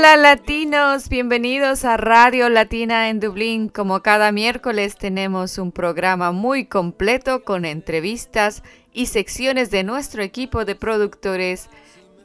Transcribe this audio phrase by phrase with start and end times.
[0.00, 3.68] Hola latinos, bienvenidos a Radio Latina en Dublín.
[3.68, 8.62] Como cada miércoles tenemos un programa muy completo con entrevistas
[8.94, 11.68] y secciones de nuestro equipo de productores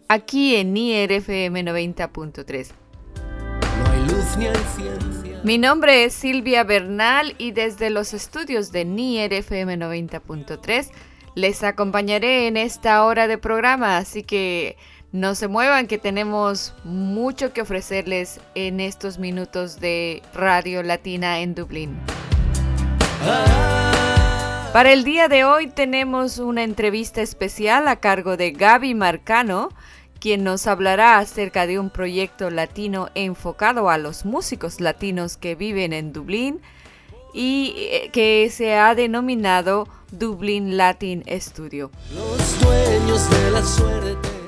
[0.07, 2.69] aquí en IRFM 90.3.
[3.77, 5.41] No hay luz ni hay ciencia.
[5.43, 10.91] Mi nombre es Silvia Bernal y desde los estudios de NIER FM 90.3
[11.35, 14.77] les acompañaré en esta hora de programa, así que
[15.11, 21.55] no se muevan que tenemos mucho que ofrecerles en estos minutos de Radio Latina en
[21.55, 21.97] Dublín.
[24.73, 29.69] Para el día de hoy tenemos una entrevista especial a cargo de Gaby Marcano,
[30.19, 35.93] quien nos hablará acerca de un proyecto latino enfocado a los músicos latinos que viven
[35.93, 36.59] en Dublín
[37.33, 41.89] y eh, que se ha denominado Dublin Latin Studio.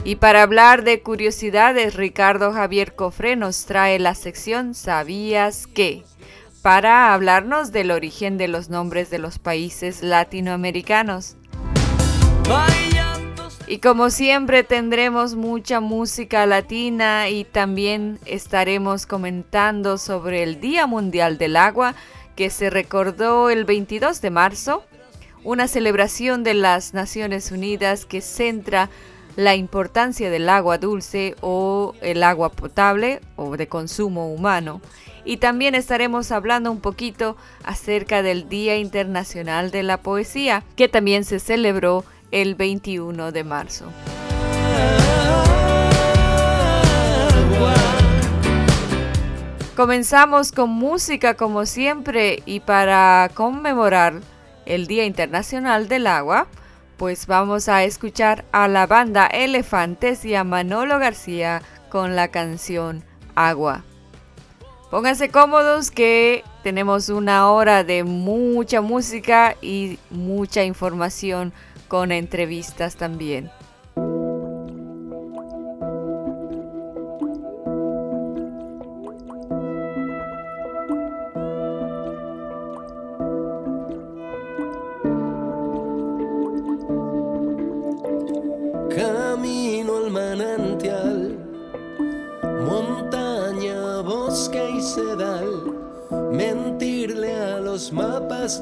[0.08, 6.06] Y para hablar de curiosidades, Ricardo Javier Cofre nos trae la sección ¿Sabías qué?
[6.62, 11.36] para hablarnos del origen de los nombres de los países latinoamericanos.
[13.68, 21.38] Y como siempre tendremos mucha música latina y también estaremos comentando sobre el Día Mundial
[21.38, 21.96] del Agua
[22.38, 24.86] que se recordó el 22 de marzo,
[25.44, 28.90] una celebración de las Naciones Unidas que centra
[29.38, 34.82] la importancia del agua dulce o el agua potable o de consumo humano.
[35.24, 41.24] Y también estaremos hablando un poquito acerca del Día Internacional de la Poesía, que también
[41.24, 43.86] se celebró el 21 de marzo.
[49.76, 54.22] Comenzamos con música como siempre y para conmemorar
[54.66, 56.48] el Día Internacional del Agua,
[56.98, 63.04] pues vamos a escuchar a la banda Elefantes y a Manolo García con la canción
[63.36, 63.84] Agua.
[64.90, 71.54] Pónganse cómodos que tenemos una hora de mucha música y mucha información
[71.88, 73.52] con entrevistas también.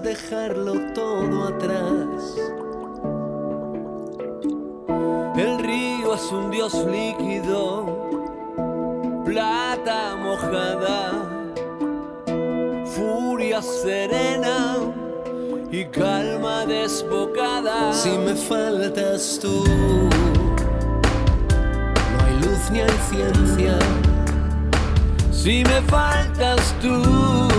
[0.04, 2.36] Dejarlo todo atrás.
[5.38, 7.86] El río es un dios líquido,
[9.24, 11.14] plata mojada,
[12.86, 14.76] furia serena
[15.72, 17.94] y calma desbocada.
[17.94, 19.64] Si me faltas tú,
[22.12, 23.80] no hay luz ni hay ciencia.
[25.32, 27.55] Si me faltas tú,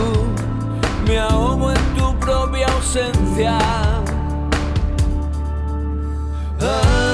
[1.07, 3.59] me ahogo en propia ausencia.
[6.59, 7.06] Globos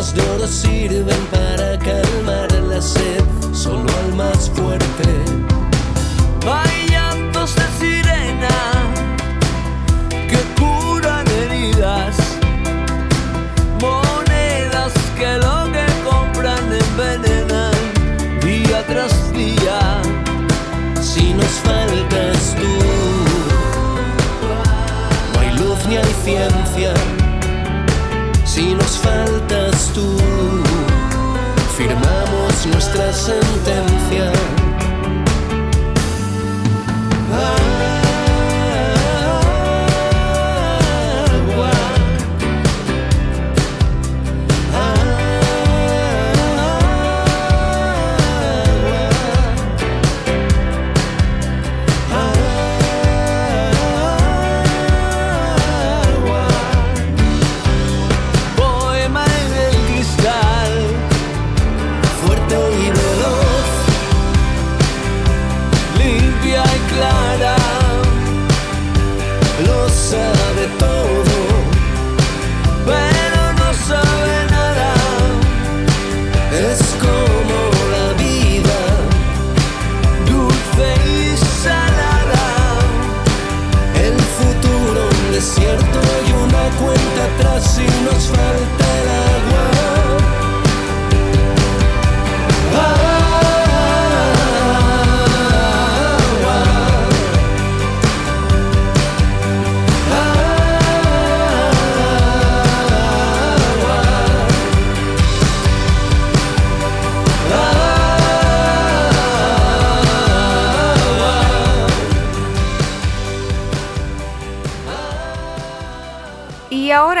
[0.00, 3.19] de oro sirven para calmar la sed,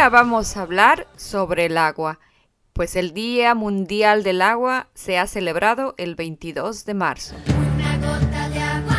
[0.00, 2.20] ahora vamos a hablar sobre el agua,
[2.72, 7.36] pues el Día Mundial del Agua se ha celebrado el 22 de marzo.
[7.76, 8.96] Una gota de agua,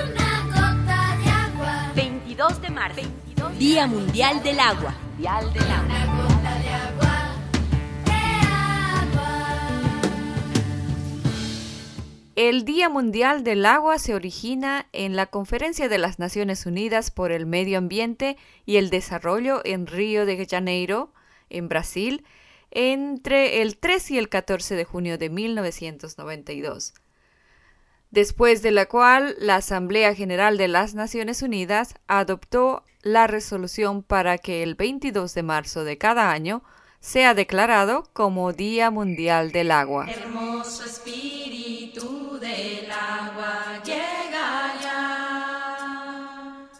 [0.00, 1.92] una gota de agua.
[1.94, 3.02] 22 de marzo,
[3.58, 4.94] Día Mundial del Agua.
[12.36, 17.30] El Día Mundial del Agua se origina en la Conferencia de las Naciones Unidas por
[17.30, 18.36] el Medio Ambiente
[18.66, 21.12] y el Desarrollo en Río de Janeiro,
[21.48, 22.26] en Brasil,
[22.72, 26.94] entre el 3 y el 14 de junio de 1992.
[28.10, 34.38] Después de la cual la Asamblea General de las Naciones Unidas adoptó la resolución para
[34.38, 36.64] que el 22 de marzo de cada año
[37.04, 40.06] sea declarado como Día Mundial del Agua.
[40.10, 46.70] Hermoso espíritu del agua, llega ya.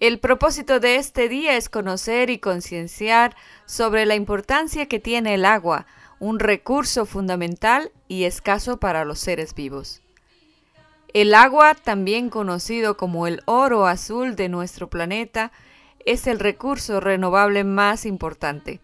[0.00, 5.44] El propósito de este día es conocer y concienciar sobre la importancia que tiene el
[5.44, 5.86] agua,
[6.18, 10.02] un recurso fundamental y escaso para los seres vivos.
[11.12, 15.52] El agua, también conocido como el oro azul de nuestro planeta,
[16.04, 18.80] es el recurso renovable más importante,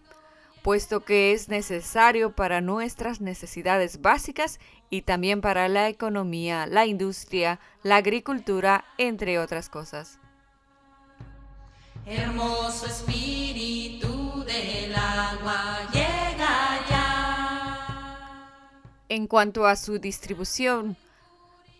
[0.61, 7.59] puesto que es necesario para nuestras necesidades básicas y también para la economía, la industria,
[7.83, 10.19] la agricultura, entre otras cosas.
[12.05, 18.51] Hermoso espíritu del agua, llega ya.
[19.07, 20.97] En cuanto a su distribución,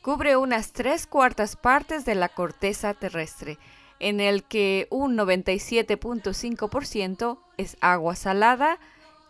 [0.02, 3.58] cubre unas tres cuartas partes de la corteza terrestre,
[4.02, 8.80] en el que un 97.5% es agua salada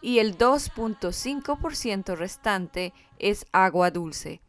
[0.01, 4.39] y el 2.5% restante es agua dulce.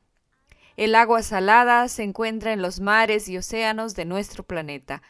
[0.76, 5.02] El agua salada se encuentra en los mares y océanos de nuestro planeta.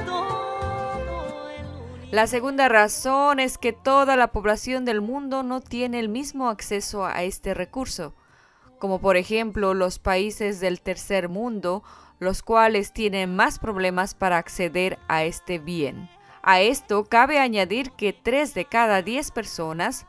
[0.05, 1.65] todo el
[2.11, 7.05] La segunda razón es que toda la población del mundo no tiene el mismo acceso
[7.05, 8.13] a este recurso,
[8.79, 11.83] como por ejemplo los países del tercer mundo,
[12.19, 16.09] los cuales tienen más problemas para acceder a este bien.
[16.41, 20.05] A esto cabe añadir que 3 de cada 10 personas,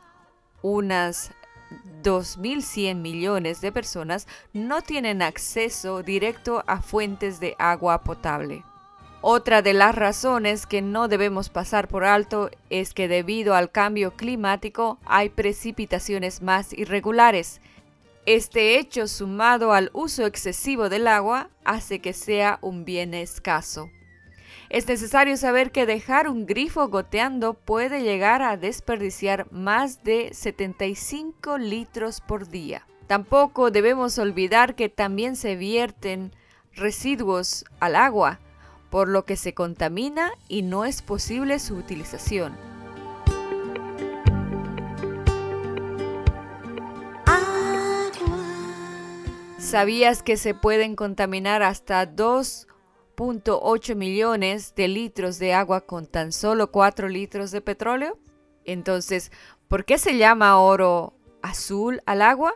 [0.61, 1.31] unas
[2.03, 8.63] 2.100 millones de personas, no tienen acceso directo a fuentes de agua potable.
[9.23, 14.15] Otra de las razones que no debemos pasar por alto es que debido al cambio
[14.15, 17.61] climático hay precipitaciones más irregulares.
[18.27, 23.89] Este hecho sumado al uso excesivo del agua hace que sea un bien escaso.
[24.69, 31.57] Es necesario saber que dejar un grifo goteando puede llegar a desperdiciar más de 75
[31.57, 32.85] litros por día.
[33.07, 36.31] Tampoco debemos olvidar que también se vierten
[36.75, 38.39] residuos al agua,
[38.91, 42.70] por lo que se contamina y no es posible su utilización.
[49.71, 56.73] ¿Sabías que se pueden contaminar hasta 2.8 millones de litros de agua con tan solo
[56.73, 58.19] 4 litros de petróleo?
[58.65, 59.31] Entonces,
[59.69, 62.53] ¿por qué se llama oro azul al agua?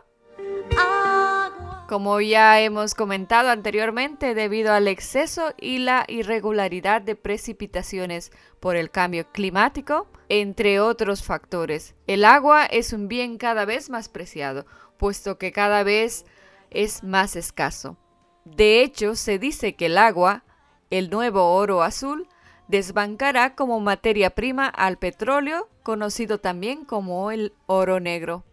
[1.88, 8.30] Como ya hemos comentado anteriormente, debido al exceso y la irregularidad de precipitaciones
[8.60, 14.10] por el cambio climático, entre otros factores, el agua es un bien cada vez más
[14.10, 14.66] preciado,
[14.98, 16.26] puesto que cada vez
[16.70, 17.96] es más escaso.
[18.44, 20.44] De hecho, se dice que el agua,
[20.90, 22.28] el nuevo oro azul,
[22.68, 28.44] desbancará como materia prima al petróleo, conocido también como el oro negro.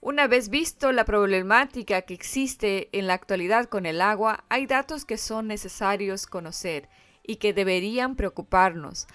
[0.00, 5.04] Una vez visto la problemática que existe en la actualidad con el agua, hay datos
[5.04, 6.88] que son necesarios conocer
[7.22, 9.06] y que deberían preocuparnos.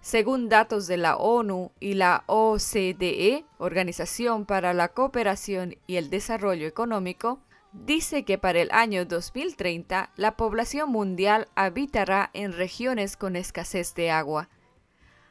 [0.00, 6.68] Según datos de la ONU y la OCDE, Organización para la Cooperación y el Desarrollo
[6.68, 7.40] Económico,
[7.84, 14.10] dice que para el año 2030 la población mundial habitará en regiones con escasez de
[14.10, 14.48] agua.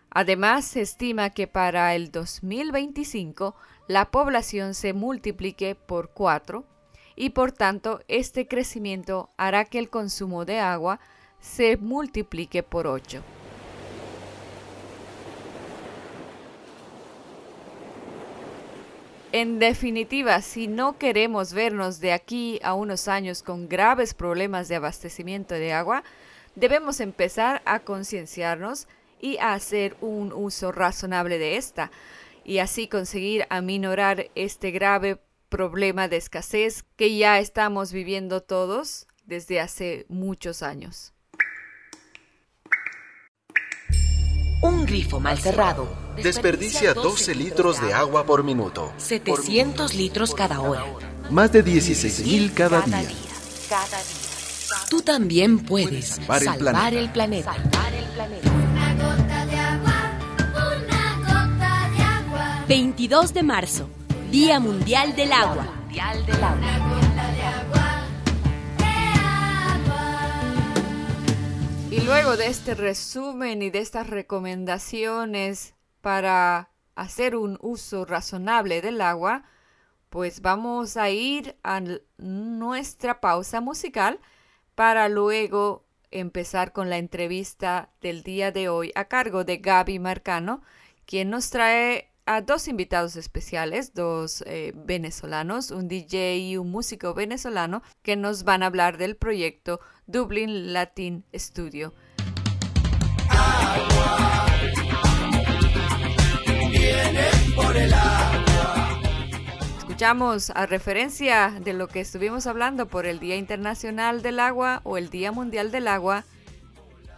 [0.10, 3.56] Además, se estima que para el 2025
[3.88, 6.66] la población se multiplique por 4
[7.16, 11.00] y por tanto este crecimiento hará que el consumo de agua
[11.40, 13.24] se multiplique por 8.
[19.38, 24.78] En definitiva, si no queremos vernos de aquí a unos años con graves problemas de
[24.78, 26.06] abastecimiento de agua,
[26.56, 28.88] debemos empezar a concienciarnos
[29.20, 31.92] y a hacer un uso razonable de esta,
[32.46, 39.60] y así conseguir aminorar este grave problema de escasez que ya estamos viviendo todos desde
[39.60, 41.15] hace muchos años.
[44.66, 45.88] Un grifo mal cerrado
[46.22, 48.92] Desperdicia 12 litros de agua por minuto.
[48.98, 50.84] 700 litros cada hora.
[51.30, 53.04] Más de 16.000 cada día.
[53.70, 54.88] Cada día.
[54.90, 57.02] Tú también puedes Salvar el salvar planeta.
[57.02, 57.54] el planeta.
[58.72, 60.20] Una gota de agua,
[60.54, 62.66] una gota de agua.
[62.68, 63.90] 22 de marzo,
[64.32, 65.68] Día Mundial del Agua.
[65.92, 67.95] Una gota de agua,
[71.96, 79.00] Y luego de este resumen y de estas recomendaciones para hacer un uso razonable del
[79.00, 79.46] agua,
[80.10, 81.82] pues vamos a ir a
[82.18, 84.20] nuestra pausa musical
[84.76, 90.64] para luego empezar con la entrevista del día de hoy a cargo de Gaby Marcano,
[91.06, 97.14] quien nos trae a dos invitados especiales, dos eh, venezolanos, un DJ y un músico
[97.14, 101.94] venezolano, que nos van a hablar del proyecto Dublin Latin Studio.
[109.78, 114.98] Escuchamos a referencia de lo que estuvimos hablando por el Día Internacional del Agua o
[114.98, 116.26] el Día Mundial del Agua,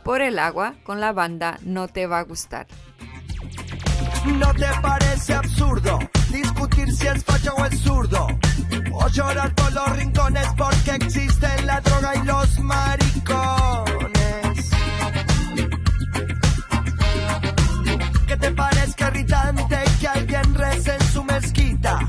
[0.03, 2.67] por el agua con la banda No Te Va a Gustar.
[4.36, 8.27] ¿No te parece absurdo discutir si es facha o es zurdo?
[8.91, 14.69] O llorar por los rincones porque existen la droga y los maricones.
[18.27, 22.00] ¿Qué te parezca irritante que alguien rece en su mezquita?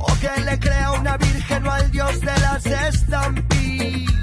[0.00, 4.15] O que le crea una virgen o al dios de las estampitas.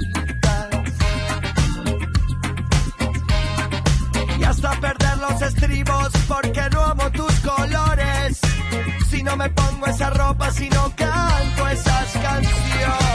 [5.30, 8.40] Los estribos porque no amo tus colores.
[9.10, 13.13] Si no me pongo esa ropa, si no canto esas canciones.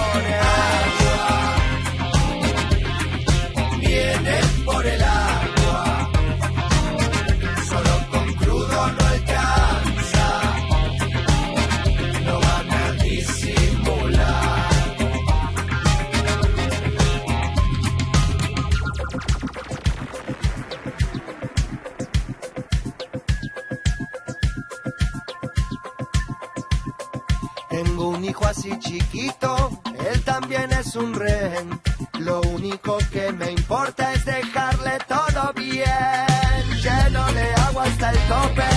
[28.77, 31.79] Chiquito, él también es un rehén.
[32.19, 36.79] Lo único que me importa es dejarle todo bien.
[36.81, 38.69] Llénole agua hasta el tope,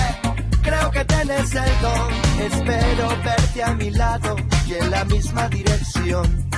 [0.61, 2.11] creo que tenés el don.
[2.39, 4.35] Espero verte a mi lado
[4.67, 6.49] y en la misma dirección.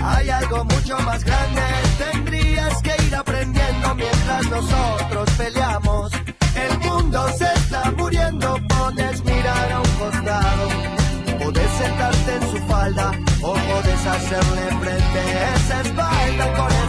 [0.00, 1.62] Hay algo mucho más grande,
[1.98, 6.12] tendrías que ir aprendiendo mientras nosotros peleamos.
[6.54, 10.68] El mundo se está muriendo, pones mirar a un costado.
[11.38, 12.27] Podés sentarte
[12.88, 13.10] falda
[13.42, 15.20] o podés hacerle frente,
[15.54, 16.87] esa espalda con espalda.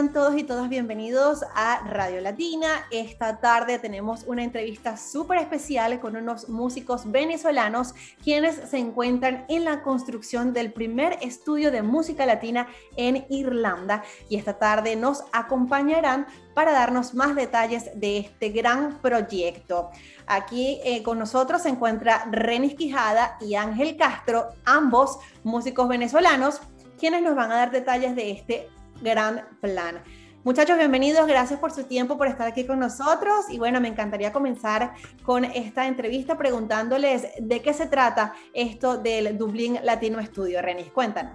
[0.00, 2.86] Sean todos y todas bienvenidos a Radio Latina.
[2.90, 7.92] Esta tarde tenemos una entrevista súper especial con unos músicos venezolanos
[8.24, 14.36] quienes se encuentran en la construcción del primer estudio de música latina en Irlanda y
[14.36, 19.90] esta tarde nos acompañarán para darnos más detalles de este gran proyecto.
[20.26, 26.62] Aquí eh, con nosotros se encuentra Renis Quijada y Ángel Castro, ambos músicos venezolanos
[26.98, 28.68] quienes nos van a dar detalles de este
[29.00, 30.02] gran plan.
[30.42, 33.50] Muchachos, bienvenidos, gracias por su tiempo, por estar aquí con nosotros.
[33.50, 39.36] Y bueno, me encantaría comenzar con esta entrevista preguntándoles de qué se trata esto del
[39.36, 40.62] Dublín Latino Studio.
[40.62, 41.34] Renis, cuéntanos.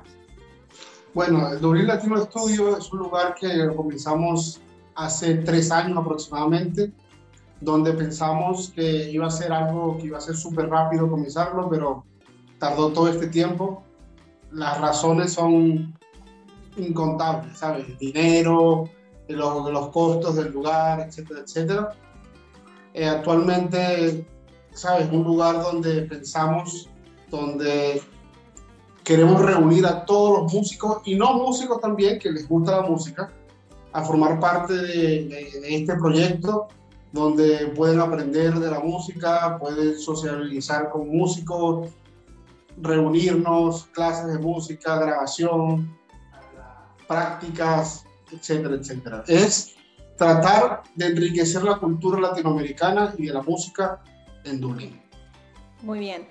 [1.13, 4.59] Bueno, el Dublín Latino Studio es un lugar que comenzamos
[4.95, 6.91] hace tres años aproximadamente,
[7.61, 12.03] donde pensamos que iba a ser algo que iba a ser súper rápido comenzarlo, pero
[12.57, 13.83] tardó todo este tiempo.
[14.51, 15.93] Las razones son
[16.77, 17.97] incontables, ¿sabes?
[17.99, 18.85] Dinero,
[19.27, 21.89] los, los costos del lugar, etcétera, etcétera.
[22.93, 24.25] Eh, actualmente,
[24.71, 25.09] ¿sabes?
[25.11, 26.89] Un lugar donde pensamos,
[27.29, 28.01] donde
[29.03, 33.31] queremos reunir a todos los músicos y no músicos también que les gusta la música
[33.93, 36.67] a formar parte de, de- de este proyecto
[37.11, 41.89] donde pueden aprender de la música, pueden socializar con músicos,
[42.81, 45.95] reunirnos, clases de música, grabación,
[47.07, 49.23] prácticas, etcétera, etcétera.
[49.27, 49.75] Es
[50.17, 54.01] tratar de enriquecer la cultura latinoamericana y de la música
[54.43, 55.01] en Dublín.
[55.81, 56.27] Muy bien.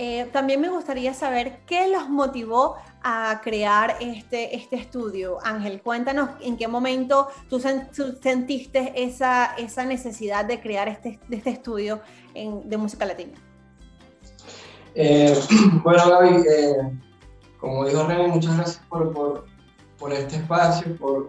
[0.00, 5.38] Eh, también me gustaría saber qué los motivó a crear este, este estudio.
[5.44, 11.18] Ángel, cuéntanos en qué momento tú, sen- tú sentiste esa, esa necesidad de crear este,
[11.30, 12.00] este estudio
[12.34, 13.38] en- de música latina.
[14.94, 15.36] Eh,
[15.84, 16.76] bueno, Gaby, eh,
[17.60, 19.46] como dijo René, muchas gracias por, por,
[19.98, 21.28] por este espacio, por,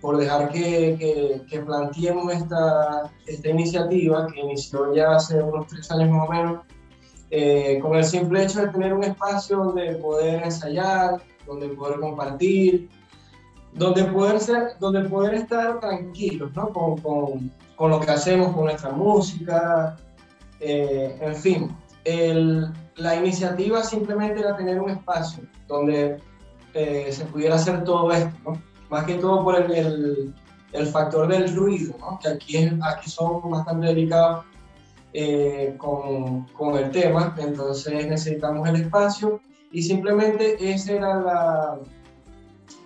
[0.00, 5.90] por dejar que, que, que planteemos esta, esta iniciativa que inició ya hace unos tres
[5.90, 6.60] años más o menos,
[7.30, 12.88] eh, con el simple hecho de tener un espacio donde poder ensayar, donde poder compartir,
[13.74, 16.72] donde poder, ser, donde poder estar tranquilos ¿no?
[16.72, 19.96] con, con, con lo que hacemos, con nuestra música,
[20.60, 21.76] eh, en fin.
[22.04, 26.18] El, la iniciativa simplemente era tener un espacio donde
[26.78, 28.62] eh, se pudiera hacer todo esto, ¿no?
[28.88, 30.32] más que todo por el,
[30.72, 32.20] el, factor del ruido, ¿no?
[32.22, 34.44] que aquí, es, aquí son bastante delicados
[35.12, 39.40] eh, con, con, el tema, entonces necesitamos el espacio
[39.72, 41.78] y simplemente esa era la,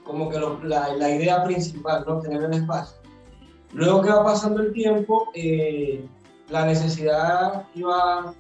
[0.05, 2.19] como que la, la, idea principal, ¿no?
[2.21, 2.97] tener el espacio.
[3.75, 6.03] Luego que va pasando el tiempo, eh,
[6.49, 8.35] la necesidad iba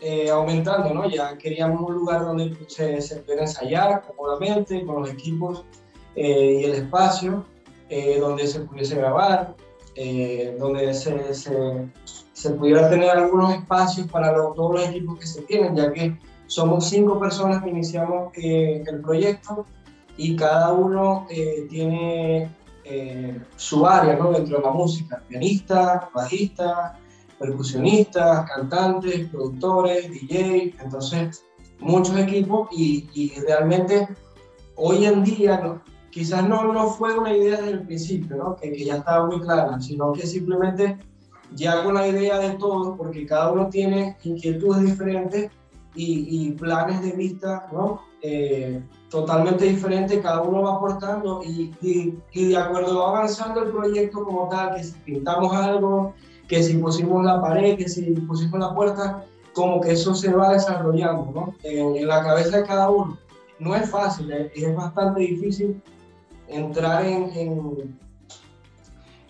[0.00, 1.08] eh, aumentando, ¿no?
[1.08, 5.64] Ya queríamos un lugar donde se, se pudiera ensayar cómodamente, con los equipos
[6.16, 7.44] eh, y el espacio,
[8.18, 9.54] donde se pudiese grabar,
[10.58, 11.88] donde se, se,
[12.32, 16.88] se, pudiera tener algunos espacios para todos los equipos que se tienen, ya que somos
[16.88, 19.64] cinco personas que iniciamos el proyecto
[20.16, 21.28] y cada uno
[21.70, 22.50] tiene
[22.86, 24.30] eh, su área ¿no?
[24.30, 26.92] dentro de la música, pianistas, bajistas,
[27.38, 31.44] percusionistas, cantantes, productores, DJ, entonces
[31.80, 34.08] muchos equipos y, y realmente
[34.76, 35.82] hoy en día ¿no?
[36.10, 38.56] quizás no, no fue una idea desde el principio, ¿no?
[38.56, 40.98] que, que ya estaba muy clara, sino que simplemente
[41.54, 45.50] ya con la idea de todos, porque cada uno tiene inquietudes diferentes
[45.94, 48.02] y, y planes de vista, ¿no?
[48.22, 54.24] Eh, totalmente diferente, cada uno va aportando y, y, de acuerdo va avanzando el proyecto
[54.24, 56.14] como tal, que si pintamos algo,
[56.48, 60.52] que si pusimos la pared, que si pusimos la puerta, como que eso se va
[60.52, 61.54] desarrollando ¿no?
[61.62, 63.18] en, la cabeza de cada uno.
[63.58, 65.80] No es fácil, es, es bastante difícil
[66.48, 67.98] entrar en, en,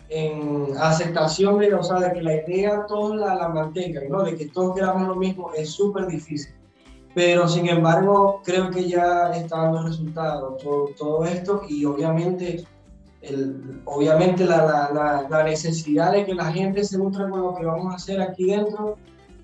[0.08, 4.22] en, aceptación de, o sea, de que la idea todos la, la mantengan, ¿no?
[4.22, 6.54] de que todos queramos lo mismo, es súper difícil
[7.14, 12.66] pero sin embargo creo que ya está dando resultados todo, todo esto y obviamente,
[13.84, 17.92] obviamente la, la, la, necesidad de que la gente se nutra con lo que vamos
[17.92, 18.96] a hacer aquí dentro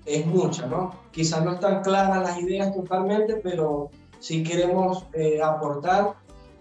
[0.05, 0.91] es mucha, ¿no?
[1.11, 3.89] Quizás no están claras las ideas totalmente, pero
[4.19, 6.15] sí queremos eh, aportar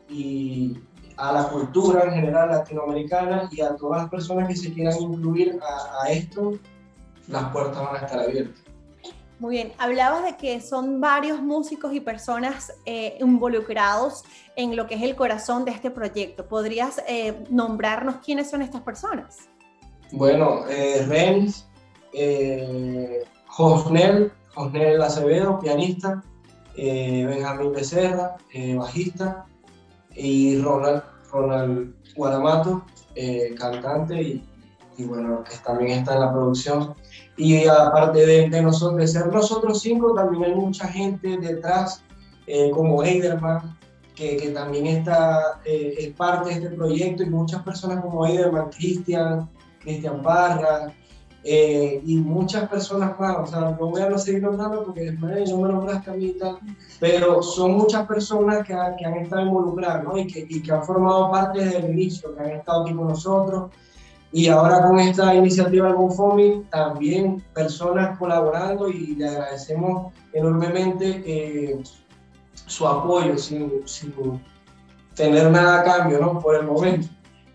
[0.09, 0.79] y
[1.17, 5.59] a la cultura en general latinoamericana y a todas las personas que se quieran incluir
[5.63, 6.53] a, a esto,
[7.29, 8.70] las puertas van a estar abiertas.
[9.40, 14.22] Muy bien, hablabas de que son varios músicos y personas eh, involucrados
[14.55, 16.46] en lo que es el corazón de este proyecto.
[16.46, 19.48] ¿Podrías eh, nombrarnos quiénes son estas personas?
[20.12, 21.66] Bueno, eh, Rems,
[22.12, 26.22] eh, Josnel, Josnel Acevedo, pianista,
[26.76, 28.37] Benjamín Becerra,
[28.76, 29.46] bajista,
[30.14, 32.85] y Ronald, Ronald Guaramato,
[33.59, 34.50] cantante y,
[35.01, 36.95] y bueno, que también está en la producción.
[37.37, 42.05] Y aparte de, de, nosotros, ser nosotros cinco, también hay mucha gente detrás,
[42.47, 43.79] eh, como Eiderman,
[44.15, 48.69] que, que también está, eh, es parte de este proyecto, y muchas personas como Eiderman,
[48.71, 49.49] Cristian,
[49.81, 50.93] Cristian Parra,
[51.43, 55.57] eh, y muchas personas más, o sea, no voy a seguir nombrando porque después no
[55.57, 56.59] me nombraste a
[56.99, 60.19] pero son muchas personas que, que han estado involucradas, ¿no?
[60.19, 63.09] Y que, y que han formado parte desde el inicio, que han estado aquí con
[63.09, 63.71] nosotros,
[64.33, 71.83] y ahora con esta iniciativa del GoFundMe, también personas colaborando y le agradecemos enormemente eh,
[72.66, 74.14] su apoyo sin, sin,
[75.16, 76.38] tener nada a cambio, ¿no?
[76.38, 77.09] Por el momento.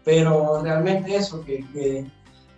[0.03, 2.05] Pero realmente eso, que, que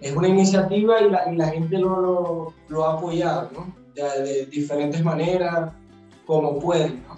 [0.02, 3.76] es una iniciativa y la, y la gente lo, lo, lo, ha apoyado, ¿no?
[3.94, 5.72] De, de diferentes maneras,
[6.26, 7.18] como pueden, ¿no?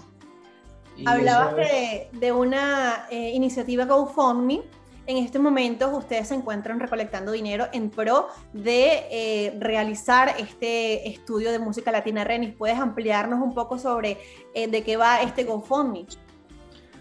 [1.06, 4.62] Hablabas de, de, una eh, iniciativa GoFundMe
[5.10, 11.52] en este momento ustedes se encuentran recolectando dinero en pro de eh, realizar este estudio
[11.52, 12.24] de música latina.
[12.24, 14.20] Renis, ¿puedes ampliarnos un poco sobre
[14.54, 16.06] eh, de qué va este GoFundMe?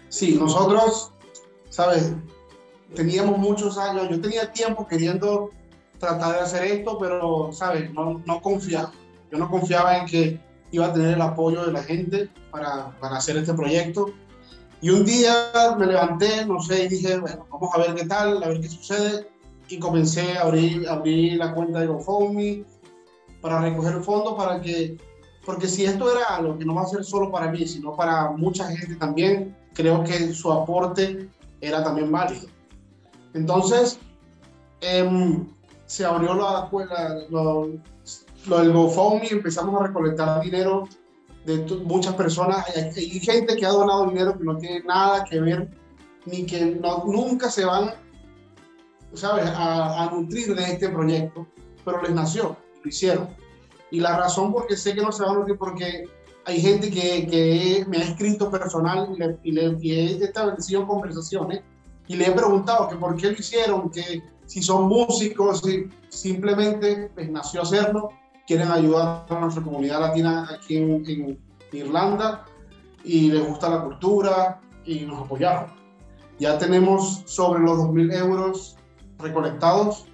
[0.07, 1.13] Sí, nosotros,
[1.69, 2.13] ¿sabes?
[2.95, 5.51] Teníamos muchos años, yo tenía tiempo queriendo
[5.99, 7.93] tratar de hacer esto, pero, ¿sabes?
[7.93, 8.91] No, no confiaba.
[9.31, 10.39] Yo no confiaba en que
[10.71, 14.07] iba a tener el apoyo de la gente para, para hacer este proyecto
[14.81, 18.41] y un día me levanté, no sé, y dije, bueno, vamos a ver qué tal,
[18.41, 19.29] a ver qué sucede.
[19.67, 22.65] Y comencé a abrir, abrir la cuenta de GoFundMe
[23.41, 24.97] para recoger fondos para que,
[25.45, 28.31] porque si esto era algo que no va a ser solo para mí, sino para
[28.31, 31.29] mucha gente también, creo que su aporte
[31.61, 32.47] era también válido.
[33.33, 33.99] Entonces,
[34.81, 35.45] eh,
[35.85, 37.69] se abrió la, la, lo,
[38.47, 40.87] lo del GoFundMe, empezamos a recolectar dinero
[41.45, 42.65] de muchas personas.
[42.75, 45.69] Hay, hay, gente que ha donado dinero que no tiene nada que ver,
[46.25, 47.93] ni que no, nunca se van,
[49.13, 51.47] ¿sabes?, a, a, nutrir de este proyecto,
[51.85, 53.29] pero les nació, lo hicieron.
[53.91, 56.03] Y la razón por qué sé que no se van a nutrir, porque
[56.45, 60.87] hay gente que, que me ha escrito personal y, le, y, le, y he establecido
[60.87, 61.61] conversaciones
[62.07, 67.11] y le he preguntado que por qué lo hicieron, que si son músicos, si simplemente
[67.13, 68.09] pues, nació hacerlo
[68.49, 71.39] quieren ayudar a nuestra comunidad latina aquí en, en
[71.71, 72.45] Irlanda
[73.03, 75.67] y les gusta la cultura y nos apoyaron.
[76.39, 78.75] Ya tenemos sobre los 2.000 euros
[79.19, 80.07] recolectados.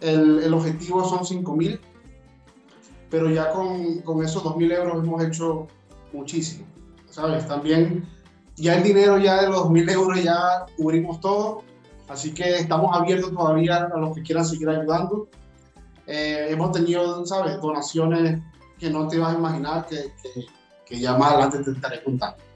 [0.00, 1.78] El, el objetivo son 5.000,
[3.10, 5.66] pero ya con, con esos 2.000 euros hemos hecho
[6.14, 6.64] muchísimo.
[7.10, 7.46] ¿Sabes?
[7.46, 8.08] También
[8.56, 11.64] ya el dinero ya de los 2.000 euros ya cubrimos todo
[12.08, 15.28] Así que estamos abiertos todavía a los que quieran seguir ayudando.
[16.10, 18.40] Eh, hemos tenido, ¿sabes?, donaciones
[18.78, 20.46] que no te vas a imaginar que, que,
[20.86, 22.48] que ya más adelante te estaré contando.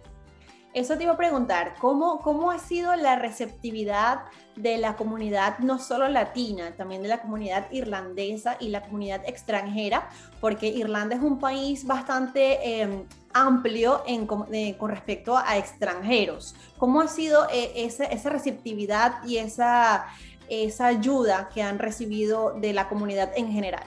[0.75, 4.23] Eso te iba a preguntar, ¿cómo, ¿cómo ha sido la receptividad
[4.57, 10.09] de la comunidad, no solo latina, también de la comunidad irlandesa y la comunidad extranjera?
[10.41, 16.55] Porque Irlanda es un país bastante eh, amplio en, de, con, respecto a extranjeros.
[16.79, 20.07] ¿Cómo ha sido eh, esa, esa, receptividad y esa,
[20.53, 23.85] esa ayuda que han recibido de la comunidad en general?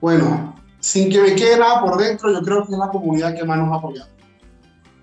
[0.00, 3.44] Bueno, sin que me quede nada por dentro, yo creo que es la comunidad que
[3.44, 4.12] más nos ha apoyado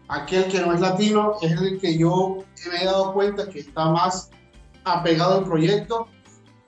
[0.09, 2.39] aquel que no es latino es el que yo
[2.69, 4.29] me he dado cuenta que está más
[4.83, 6.07] apegado al proyecto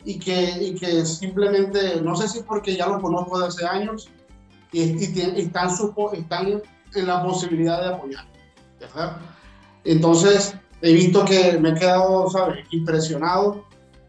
[0.05, 4.09] y que, y que simplemente, no sé si porque ya lo conozco de hace años
[4.71, 5.71] y, y están,
[6.13, 6.61] están
[6.93, 8.25] en la posibilidad de apoyar.
[9.83, 13.65] Entonces, he visto que me he quedado, ¿sabes?, impresionado.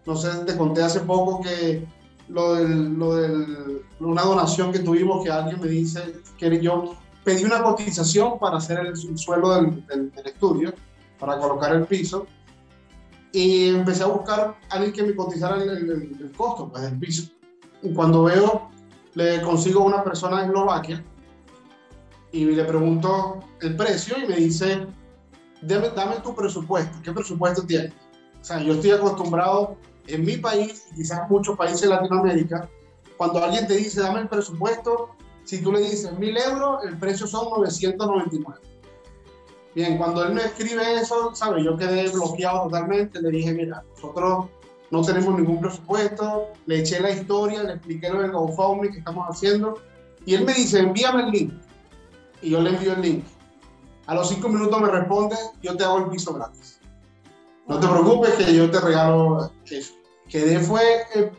[0.07, 1.87] No sé, te conté hace poco que
[2.29, 7.45] lo del, lo del, una donación que tuvimos que alguien me dice que yo pedí
[7.45, 10.73] una cotización para hacer el, suelo del, del, del, estudio,
[11.19, 12.27] para colocar el piso,
[13.33, 17.31] y empecé a buscar a alguien que me cotizara el, el, costo pues, del piso.
[17.83, 18.71] Y cuando veo,
[19.15, 21.05] le consigo una persona de Eslovaquia
[22.33, 24.87] y le pregunto el precio y me dice,
[25.63, 27.93] dame, dame tu presupuesto, ¿qué presupuesto tienes?
[28.41, 32.69] O sea, yo estoy acostumbrado en mi país y quizás muchos países de Latinoamérica,
[33.17, 35.11] cuando alguien te dice, dame el presupuesto,
[35.45, 38.61] si tú le dices 1000 euros, el precio son 999.
[39.75, 41.65] Bien, cuando él me escribe eso, ¿sabes?
[41.65, 43.23] Yo quedé bloqueado totalmente.
[43.23, 44.47] Le dije, mira, nosotros
[44.91, 46.49] no tenemos ningún presupuesto.
[46.67, 49.81] Le eché la historia, le expliqué lo del GoFundMe que estamos haciendo.
[50.27, 51.53] Y él me dice, envíame el link.
[52.43, 53.25] Y yo le envío el link.
[54.07, 56.81] A los cinco minutos me responde, yo te hago el piso gratis.
[57.69, 59.95] No te preocupes que yo te regalo eso.
[60.29, 60.83] Quedé fue,
[61.15, 61.31] eh,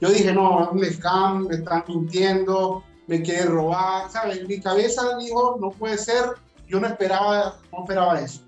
[0.00, 4.46] yo dije, no, es un scam, me están mintiendo, me quiere robar, ¿sabes?
[4.46, 6.34] Mi cabeza dijo, no puede ser,
[6.68, 8.42] yo no esperaba, no esperaba eso.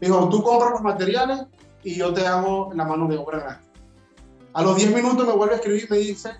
[0.00, 1.42] Dijo, tú compras los materiales
[1.82, 3.68] y yo te hago la mano de obra gratis.
[4.52, 6.30] A los 10 minutos me vuelve a escribir y me dice,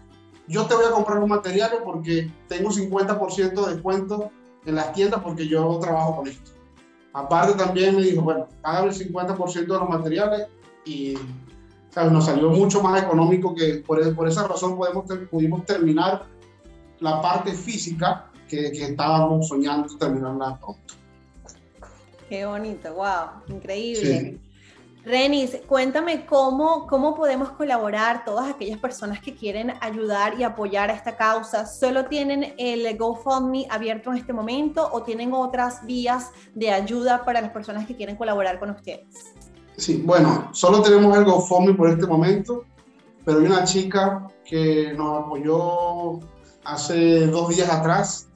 [0.47, 4.31] yo te voy a comprar los materiales porque tengo 50% de descuento
[4.67, 6.51] en las tiendas porque yo trabajo con esto.
[7.13, 10.49] Aparte también me dijo, bueno, págame el 50% de los materiales
[10.85, 11.15] y
[11.91, 12.13] ¿sabes?
[12.13, 16.25] nos salió mucho más económico que por, por esa razón podemos, pudimos terminar
[17.01, 20.95] la parte física que, que estábamos soñando terminarla pronto.
[22.29, 24.21] Qué bonito, wow, increíble.
[24.21, 24.44] Sí.
[25.05, 30.95] Renis, cuéntame cómo, cómo podemos colaborar todas aquellas personas que quieren ayudar y apoyar a
[30.95, 31.67] esta causa.
[31.67, 37.43] ¿Solo tienen el GoFundMe abierto en este momento o tienen otras vías de ayuda para
[37.43, 39.35] las personas que quieren colaborar con ustedes?
[39.77, 42.65] Sí, bueno, solo tenemos el GoFundMe por este momento,
[43.27, 46.21] pero hay una chica que nos apoyó
[46.65, 48.29] hace dos días atrás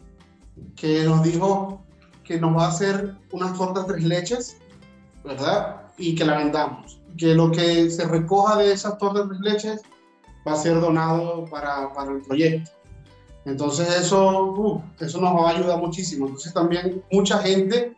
[0.76, 1.80] que nos dijo
[2.24, 4.58] que nos va a hacer unas tortas tres leches,
[5.24, 5.87] ¿verdad?
[5.98, 7.00] Y que la vendamos.
[7.16, 9.82] Que lo que se recoja de esas tortas tres leches
[10.46, 12.70] va a ser donado para, para el proyecto.
[13.44, 16.26] Entonces eso, uh, eso nos va a ayudar muchísimo.
[16.26, 17.96] Entonces también mucha gente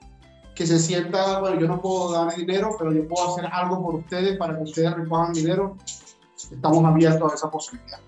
[0.55, 3.95] que se sienta, bueno, yo no puedo dar dinero, pero yo puedo hacer algo por
[3.97, 5.77] ustedes para que ustedes recojan dinero.
[6.37, 7.99] Estamos abiertos a esa posibilidad.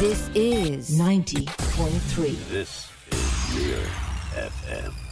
[0.00, 2.34] This is 90.3.
[2.50, 3.84] This is Near
[4.34, 5.09] FM.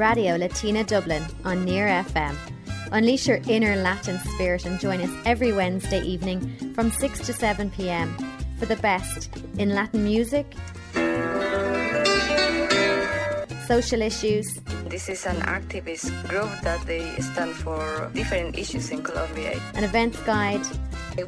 [0.00, 2.34] Radio Latina Dublin on Near FM.
[2.90, 7.70] Unleash your inner Latin spirit and join us every Wednesday evening from 6 to 7
[7.70, 8.16] pm
[8.58, 10.46] for the best in Latin music,
[13.68, 14.58] social issues,
[14.90, 19.60] this is an activist group that they stand for different issues in Colombia.
[19.74, 20.66] An events guide.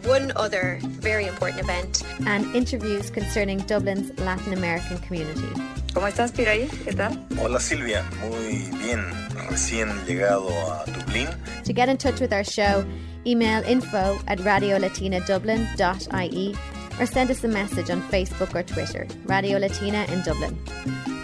[0.03, 2.03] One other very important event.
[2.27, 5.82] And interviews concerning Dublin's Latin American community.
[5.95, 6.69] ¿Cómo estás, Piraí?
[6.85, 7.23] ¿Qué tal?
[7.39, 8.03] Hola, Silvia.
[8.21, 9.05] Muy bien.
[9.51, 11.29] Recién llegado a Dublín.
[11.65, 12.83] To get in touch with our show,
[13.27, 16.55] email info at radiolatinadublin.ie
[16.99, 20.59] or send us a message on Facebook or Twitter, Radio Latina in Dublin.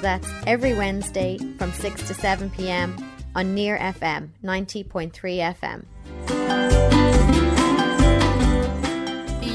[0.03, 2.95] That's every Wednesday from 6 to 7 p.m.
[3.35, 5.85] on Near FM 90.3 FM.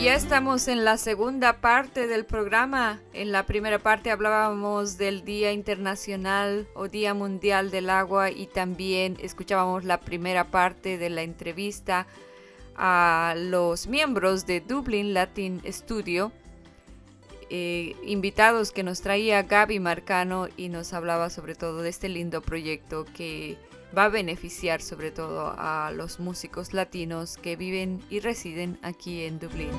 [0.03, 2.99] Ya estamos en la segunda parte del programa.
[3.13, 9.15] En la primera parte hablábamos del Día Internacional o Día Mundial del Agua y también
[9.21, 12.05] escuchábamos la primera parte de la entrevista
[12.75, 16.33] a los miembros de Dublin Latin Studio
[17.49, 22.41] eh, invitados que nos traía Gaby Marcano y nos hablaba sobre todo de este lindo
[22.41, 23.57] proyecto que
[23.95, 29.39] va a beneficiar sobre todo a los músicos latinos que viven y residen aquí en
[29.39, 29.71] Dublín.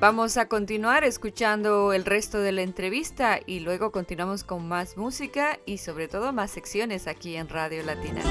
[0.00, 5.60] Vamos a continuar escuchando el resto de la entrevista y luego continuamos con más música
[5.64, 8.22] y sobre todo más secciones aquí en Radio Latina.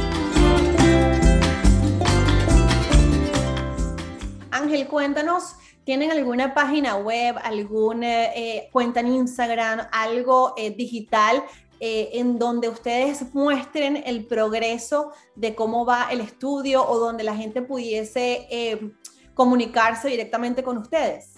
[4.52, 5.56] Ángel, cuéntanos,
[5.86, 11.42] ¿tienen alguna página web, alguna eh, cuenta en Instagram, algo eh, digital
[11.82, 17.36] eh, en donde ustedes muestren el progreso de cómo va el estudio o donde la
[17.36, 18.94] gente pudiese
[19.34, 21.34] comunicarse directamente con ustedes?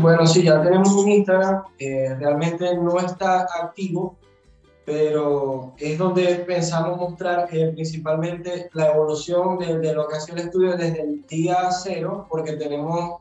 [0.00, 4.18] Bueno, sí, ya tenemos un Instagram, realmente no está activo,
[4.90, 11.02] pero es donde pensamos mostrar eh, principalmente la evolución de, lo que el estudio desde
[11.02, 13.20] el día cero, porque tenemos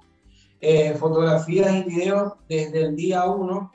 [0.62, 3.72] eh, fotografías y videos desde el día uno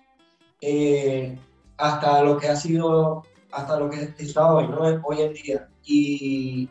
[0.61, 1.39] eh,
[1.77, 4.81] hasta lo que ha sido, hasta lo que está hoy, ¿no?
[5.05, 5.69] hoy en día.
[5.85, 6.69] Y,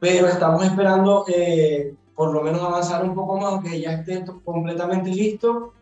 [0.00, 1.24] pero estamos esperando
[2.14, 5.72] por lo menos avanzar un poco más, que ya esté completamente listo.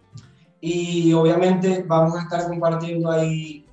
[0.60, 3.66] Y obviamente vamos a estar compartiendo ahí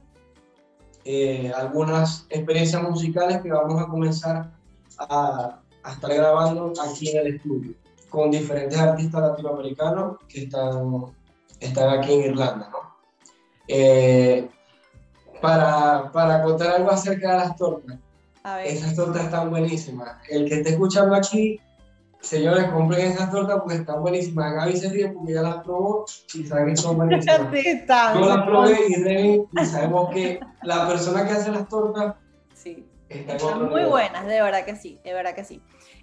[1.06, 4.52] eh, algunas experiencias musicales que vamos a comenzar
[5.00, 7.74] a, a, estar grabando aquí en el estudio
[8.10, 11.06] con diferentes artistas latinoamericanos que están,
[11.60, 12.70] están aquí en Irlanda.
[12.72, 12.91] ¿no?
[13.74, 14.50] Eh,
[15.42, 17.98] para, para, contar algo acerca de las tortas,
[18.66, 20.18] esas tortas están buenísimas.
[20.30, 21.60] El que esté escuchando aquí
[22.22, 24.54] Señores, compren esas tortas porque están buenísimas.
[24.54, 26.06] Gaby se ríe porque ya las probó
[26.36, 27.52] y sabe que son buenísimas.
[28.14, 32.16] Yo las probé y Remy y sabemos que la persona que hace las tortas
[32.54, 32.86] sí.
[33.10, 35.62] están muy buenas, de verdad que sí, de verdad que sí.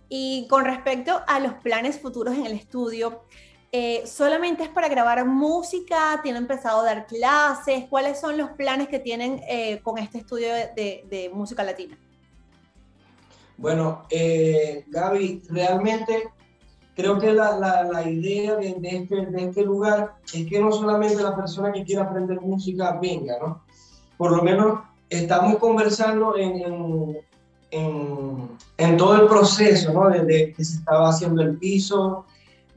[0.09, 3.23] Y con respecto a los planes futuros en el estudio,
[3.73, 6.21] eh, ¿solamente es para grabar música?
[6.23, 7.85] ¿Tienen empezado a dar clases?
[7.91, 11.99] ¿Cuáles son los planes que tienen eh, con este estudio de, de música latina?
[13.59, 16.31] Bueno, eh, Gaby, realmente
[16.95, 21.73] creo que la, idea de, este, de, este, lugar es que no solamente la persona
[21.73, 23.63] que quiera aprender música venga, ¿no?
[24.17, 27.17] Por lo menos estamos conversando en,
[27.71, 30.09] en, todo el proceso, ¿no?
[30.09, 32.27] Desde que se estaba haciendo el piso,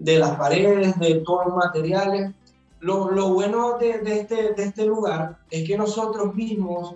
[0.01, 2.31] de las paredes, de todos los materiales.
[2.79, 6.95] Lo, lo bueno de, de, este, de este lugar es que nosotros mismos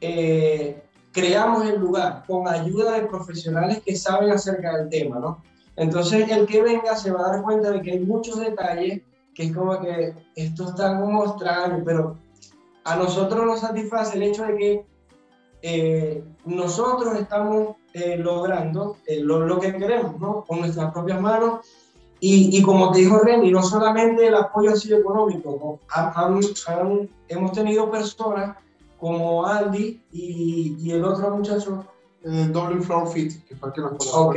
[0.00, 5.42] eh, creamos el lugar con ayuda de profesionales que saben acerca del tema, ¿no?
[5.76, 9.02] Entonces, el que venga se va a dar cuenta de que hay muchos detalles
[9.34, 12.16] que es como que esto está como extraño, pero
[12.84, 14.86] a nosotros nos satisface el hecho de que
[15.62, 20.44] eh, nosotros estamos eh, logrando eh, lo, que queremos, ¿no?
[20.44, 21.60] Con nuestras propias manos.
[22.20, 25.80] Y, y como te dijo Reni, no solamente el apoyo ha sido económico,
[27.28, 28.56] hemos tenido personas
[28.98, 31.84] como Andy y, y el otro muchacho.
[32.28, 34.36] Eh, Dublin Floor Fit, que fue el que nos Ok,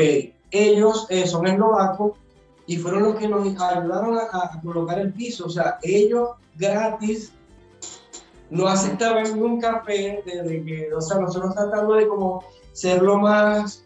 [0.51, 2.13] ellos eh, son eslovacos
[2.67, 5.47] y fueron los que nos ayudaron a, colocar el piso.
[5.47, 7.31] O sea, ellos gratis
[8.51, 13.83] no aceptaban un café desde que, o sea, nosotros tratando de como ser lo más,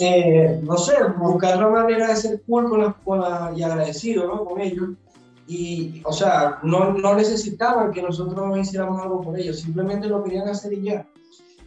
[0.00, 2.68] eh, no sé, buscar la manera de ser cool
[3.04, 3.24] con
[3.56, 4.44] y agradecido ¿no?
[4.44, 4.90] con ellos
[5.48, 10.48] y, o sea, no, no necesitaban que nosotros hiciéramos algo por ellos, simplemente lo querían
[10.48, 11.06] hacer y ya.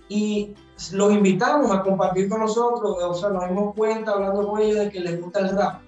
[0.10, 0.54] Y
[0.92, 4.90] los invitamos a compartir con nosotros, o sea, nos dimos cuenta hablando con ellos de
[4.90, 5.82] que les gusta el rap.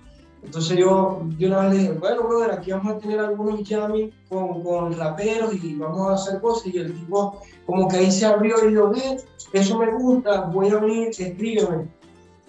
[0.44, 4.64] Entonces yo de una vez dije, bueno, brother, aquí vamos a tener algunos jamming con,
[4.64, 6.74] con raperos y vamos a hacer cosas.
[6.74, 9.18] Y el tipo como que ahí se abrió y dijo, ve,
[9.54, 11.88] eso me gusta, voy a venir, escríbeme.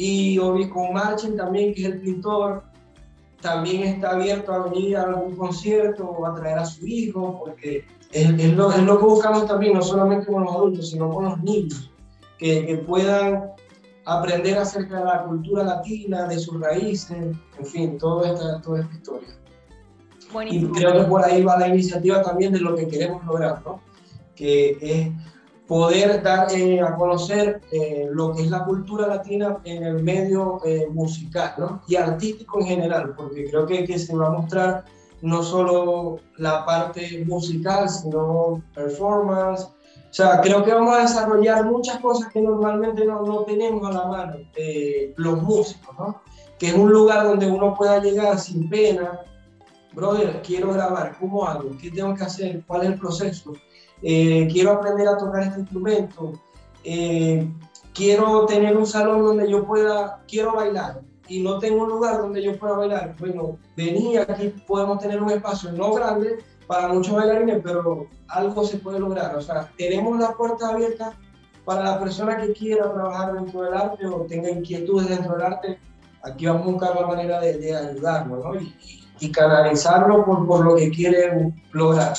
[0.05, 2.65] Y con Marchen también, que es el pintor,
[3.41, 7.85] también está abierto a venir a algún concierto o a traer a su hijo, porque
[8.11, 11.43] es, lo, es lo, que buscamos también, no solamente con los adultos, sino con los
[11.43, 11.91] niños,
[12.39, 13.53] que, que, puedan
[14.05, 18.95] aprender acerca de la cultura latina, de sus raíces, en fin, toda esta, toda esta
[18.95, 19.29] historia.
[20.51, 23.81] Y creo que por ahí va la iniciativa también de lo que queremos lograr, ¿no?
[24.35, 25.11] que es
[25.73, 30.61] poder dar eh, a conocer eh, lo que es la cultura latina en el medio
[30.67, 31.83] eh, musical ¿no?
[31.89, 34.85] y artístico en general, porque creo que, que, se va a mostrar
[35.23, 39.63] no solo la parte musical, sino performance.
[39.63, 39.73] O
[40.11, 44.07] sea, creo que vamos a desarrollar muchas cosas que normalmente no, no tenemos a la
[44.09, 44.35] mano,
[45.17, 46.21] los músicos, ¿no?
[46.59, 49.21] que es un lugar donde uno pueda llegar sin pena.
[49.95, 51.71] Brother, quiero grabar, ¿cómo hago?
[51.81, 52.63] ¿Qué tengo que hacer?
[52.67, 53.55] ¿Cuál es el proceso?
[54.03, 56.33] Eh, quiero aprender a tocar este instrumento,
[56.85, 57.49] eh,
[57.95, 62.43] quiero tener un salón donde yo pueda, quiero bailar, y no tengo un lugar donde
[62.43, 67.61] yo pueda bailar, bueno, vení, aquí podemos tener un espacio no grande para muchos bailarines,
[67.63, 69.37] pero algo se puede lograr.
[69.37, 71.15] O sea, tenemos las puertas abiertas
[71.65, 75.79] para la persona que quiera trabajar dentro del arte o tenga inquietudes dentro del arte.
[76.23, 78.61] Aquí vamos a buscar la manera de, de ayudarlo ¿no?
[78.61, 78.75] y,
[79.21, 82.15] y, canalizarlo por, por lo que quiere lograr.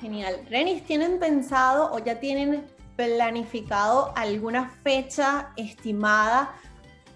[0.00, 0.46] Genial.
[0.50, 2.66] Renis, ¿tienen pensado o ya tienen
[2.96, 6.54] planificado alguna fecha estimada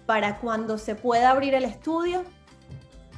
[0.05, 2.23] para cuando se pueda abrir el estudio?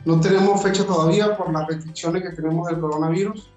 [0.06, 3.50] No tenemos fecha todavía por las restricciones que tenemos del coronavirus,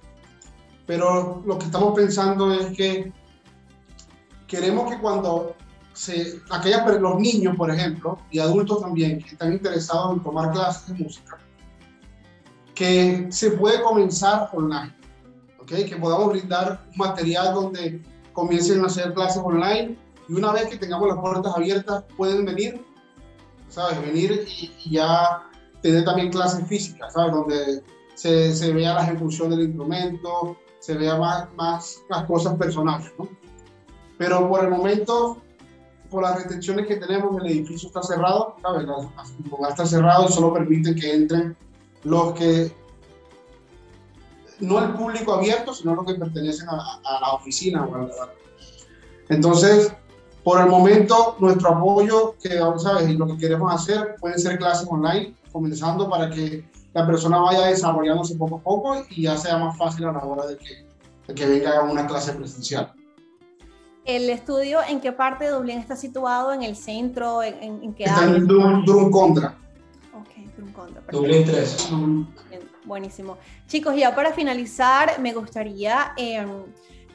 [0.86, 3.12] pero lo que estamos pensando es que
[4.46, 5.56] queremos que cuando
[5.92, 10.96] se, aquellas, los niños, por ejemplo, y adultos también, que están interesados en tomar clases
[10.96, 11.38] de música,
[12.74, 14.94] que se puede comenzar online,
[15.66, 18.02] Que podamos brindar un material donde
[18.32, 19.96] comiencen a hacer clases online
[20.28, 22.84] y una vez que tengamos las puertas abiertas pueden venir,
[23.68, 24.00] ¿sabes?
[24.00, 25.42] Venir y, y ya
[25.82, 27.32] tener también clases físicas, ¿sabes?
[27.32, 27.82] Donde
[28.14, 33.28] se, se vea la ejecución del instrumento, se vea más, más las cosas personales, ¿no?
[34.18, 35.38] Pero por el momento,
[36.10, 38.82] por las restricciones que tenemos, el edificio está cerrado, ¿sabes?
[38.82, 41.56] El lugar está cerrado y solo permiten que entren
[42.04, 42.72] los que,
[44.60, 47.86] no el público abierto, sino los que pertenecen a, a la oficina.
[49.28, 49.92] Entonces,
[50.44, 53.08] por el momento, nuestro apoyo, que ¿sabes?
[53.08, 57.66] Y lo que queremos hacer pueden ser clases online, comenzando para que la persona vaya
[57.66, 60.86] desarrollándose poco a poco y ya sea más fácil a la hora de que,
[61.26, 62.92] de que venga a una clase presencial.
[64.04, 66.52] ¿El estudio en qué parte de Dublín está situado?
[66.52, 67.42] ¿En el centro?
[67.42, 68.36] ¿En, en qué Está área?
[68.36, 69.56] en Drum, Drum Contra.
[70.14, 71.02] Ok, Drum Contra.
[71.10, 71.88] Dublín 3.
[72.86, 73.36] Buenísimo.
[73.66, 76.46] Chicos, ya para finalizar, me gustaría eh,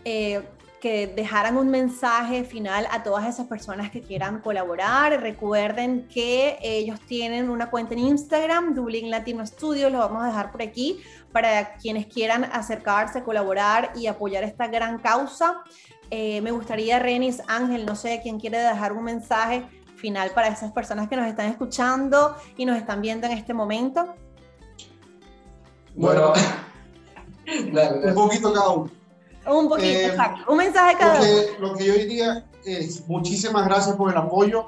[0.03, 0.43] eh,
[0.81, 5.21] que dejaran un mensaje final a todas esas personas que quieran colaborar.
[5.21, 10.51] Recuerden que ellos tienen una cuenta en Instagram, Dublín Latino Studio, lo vamos a dejar
[10.51, 10.99] por aquí
[11.31, 15.63] para quienes quieran acercarse, colaborar y apoyar esta gran causa.
[16.09, 19.63] Eh, me gustaría, Renis, Ángel, no sé quién quiere dejar un mensaje
[19.95, 24.15] final para esas personas que nos están escuchando y nos están viendo en este momento.
[25.95, 26.33] Bueno,
[28.05, 28.91] un poquito cada uno.
[29.47, 30.51] Un poquito, Eh, exacto.
[30.51, 31.31] Un mensaje cada uno.
[31.59, 34.65] lo que yo diría es muchísimas gracias por el apoyo,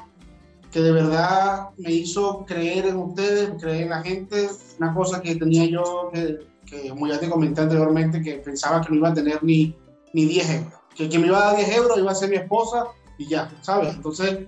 [0.72, 4.50] que de verdad me hizo creer en ustedes, creer en la gente.
[4.80, 8.90] Una cosa que tenía yo, que, que como ya te comenté anteriormente, que pensaba que
[8.90, 9.76] no iba a tener ni,
[10.14, 10.74] ni 10 euros.
[10.96, 12.86] Que quien me iba a dar 10 euros iba a ser mi esposa
[13.20, 13.94] y ya, ¿sabes?
[13.96, 14.40] Entonces,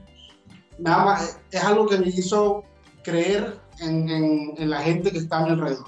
[0.80, 2.64] nada más, es algo que me hizo
[3.04, 5.86] creer en, en, en la gente que está a mi alrededor.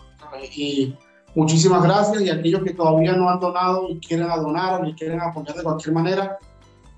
[0.56, 0.96] Y
[1.36, 5.56] muchísimas gracias y aquellos que todavía no han donado y quieren donar o quieren apoyar
[5.56, 6.38] de cualquier manera,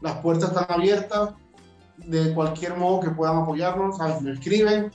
[0.02, 1.32] las puertas están abiertas
[1.98, 4.22] de cualquier modo que puedan apoyarnos, ¿sabes?
[4.22, 4.92] me escriben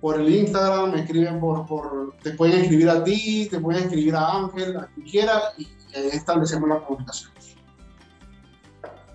[0.00, 4.36] por el Instagram, me escriben por, te pueden escribir a ti, te pueden escribir a
[4.36, 5.66] Ángel, a quien quiera y
[6.12, 7.30] establecemos la comunicación.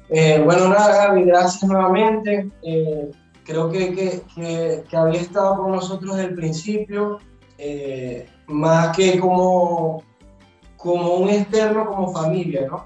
[0.09, 2.51] Eh, bueno, nada, Gaby, gracias nuevamente.
[2.61, 3.11] Eh,
[3.43, 7.19] creo que, que, que, que había estado con nosotros desde el principio,
[7.57, 10.03] eh, más que como,
[10.77, 12.85] como un externo, como familia, ¿no?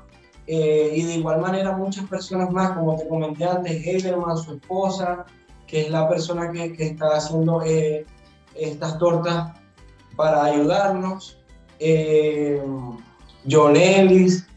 [0.52, 5.26] Eh, y de igual manera muchas personas más, como te comenté antes, Heidelman, su esposa,
[5.68, 8.04] que es la persona que, que está haciendo eh,
[8.56, 9.54] estas tortas
[10.16, 11.38] para ayudarnos.
[11.78, 12.62] Eh,
[13.50, 14.48] John Ellis,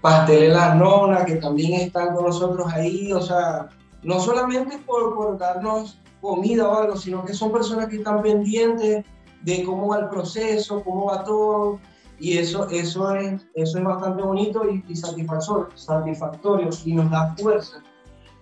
[0.00, 3.68] Pasteles La Nona, que también están con nosotros ahí, o sea,
[4.02, 9.04] no solamente por, por darnos comida o algo, sino que son personas que están pendientes
[9.42, 11.78] de cómo va el proceso, cómo va todo,
[12.18, 17.34] y eso, eso, es, eso es bastante bonito y, y satisfactorio, satisfactorio, y nos da
[17.38, 17.82] fuerza.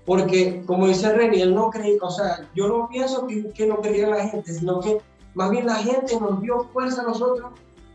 [0.05, 3.77] Porque, como dice Reni, él no cree, o sea, yo no pienso que, que no
[3.77, 4.99] creía la gente, sino que
[5.35, 7.53] más bien la gente nos dio fuerza a nosotros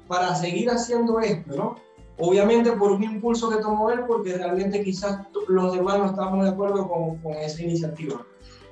[0.07, 1.75] para seguir haciendo esto, ¿no?
[2.19, 6.51] Obviamente por un impulso que tomó él, porque realmente quizás los demás no estábamos de
[6.51, 8.21] acuerdo con, con esa iniciativa.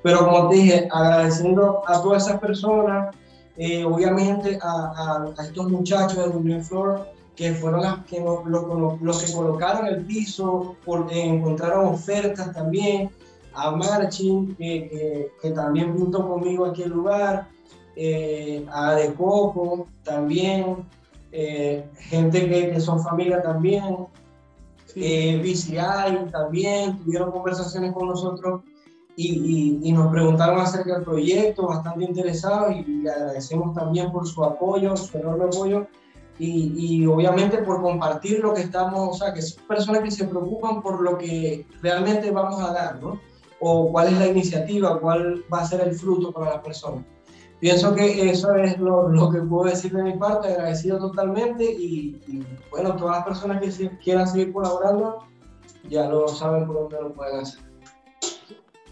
[0.02, 3.14] Pero como te dije, agradeciendo a todas esas personas,
[3.56, 8.44] eh, obviamente a, a, a, estos muchachos de Dublin Floor, que fueron las que nos,
[8.46, 10.76] los, los, que colocaron el piso,
[11.10, 13.10] eh, encontraron ofertas también,
[13.54, 17.48] a Marchin, que, que, que también pintó conmigo aquí el lugar,
[17.96, 20.76] eh, a De Coco también,
[21.30, 24.06] eh, gente que, que, son familia también,
[24.86, 25.00] sí.
[25.04, 28.62] eh, BCI también, tuvieron conversaciones con nosotros
[29.16, 34.26] y, y, y, nos preguntaron acerca del proyecto, bastante interesados y le agradecemos también por
[34.26, 35.86] su apoyo, su enorme apoyo
[36.38, 40.24] y, y, obviamente por compartir lo que estamos, o sea, que son personas que se
[40.24, 43.20] preocupan por lo que realmente vamos a dar, ¿no?
[43.64, 47.04] o cuál es la iniciativa, cuál va a ser el fruto para la persona.
[47.60, 52.18] Pienso que eso es lo, lo que puedo decir de mi parte, agradecido totalmente y,
[52.72, 55.18] bueno, todas las personas que se- quieran seguir colaborando
[55.88, 57.71] ya lo saben por dónde lo pueden hacer.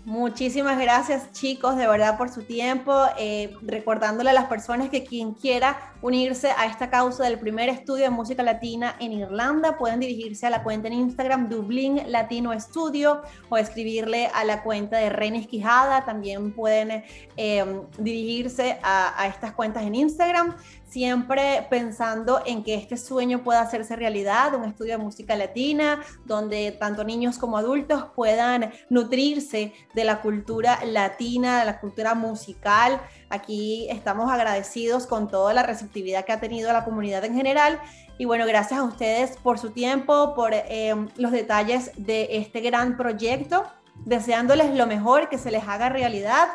[0.06, 2.92] Muchísimas gracias chicos, de verdad por su tiempo.
[3.18, 8.04] Eh, recordándole a las personas que quien quiera unirse a esta causa del primer estudio
[8.04, 13.20] de música latina en Irlanda, pueden dirigirse a la cuenta en Instagram Dublín Latino Estudio
[13.50, 16.06] o escribirle a la cuenta de Renis Quijada.
[16.06, 17.04] También pueden
[17.36, 20.56] eh, dirigirse a, a estas cuentas en Instagram
[20.90, 26.72] siempre pensando en que este sueño pueda hacerse realidad, un estudio de música latina, donde
[26.72, 33.00] tanto niños como adultos puedan nutrirse de la cultura latina, de la cultura musical.
[33.28, 37.80] Aquí estamos agradecidos con toda la receptividad que ha tenido la comunidad en general.
[38.18, 42.96] Y bueno, gracias a ustedes por su tiempo, por eh, los detalles de este gran
[42.96, 43.64] proyecto,
[44.04, 46.48] deseándoles lo mejor, que se les haga realidad.